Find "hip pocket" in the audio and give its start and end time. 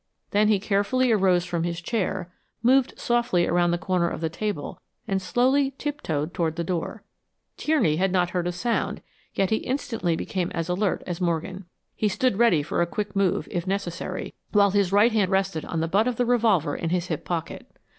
17.05-17.69